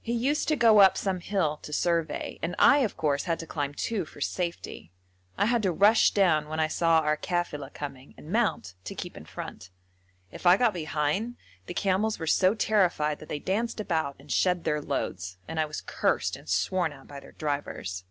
He 0.00 0.14
used 0.14 0.48
to 0.48 0.56
go 0.56 0.78
up 0.78 0.96
some 0.96 1.20
hill 1.20 1.58
to 1.58 1.74
survey, 1.74 2.38
and 2.42 2.56
I, 2.58 2.78
of 2.78 2.96
course, 2.96 3.24
had 3.24 3.38
to 3.40 3.46
climb 3.46 3.74
too 3.74 4.06
for 4.06 4.18
safety. 4.18 4.92
I 5.36 5.44
had 5.44 5.62
to 5.62 5.70
rush 5.72 6.10
down 6.12 6.48
when 6.48 6.58
I 6.58 6.68
saw 6.68 7.00
our 7.00 7.18
kafila 7.18 7.74
coming 7.74 8.14
and 8.16 8.32
mount, 8.32 8.76
to 8.84 8.94
keep 8.94 9.14
in 9.14 9.26
front. 9.26 9.68
If 10.32 10.46
I 10.46 10.56
got 10.56 10.72
behind, 10.72 11.36
the 11.66 11.74
camels 11.74 12.18
were 12.18 12.26
so 12.26 12.54
terrified 12.54 13.18
that 13.18 13.28
they 13.28 13.40
danced 13.40 13.78
about 13.78 14.16
and 14.18 14.32
shed 14.32 14.64
their 14.64 14.80
loads, 14.80 15.36
and 15.46 15.60
I 15.60 15.66
was 15.66 15.82
cursed 15.82 16.34
and 16.34 16.48
sworn 16.48 16.94
at 16.94 17.06
by 17.06 17.20
their 17.20 17.32
drivers. 17.32 18.04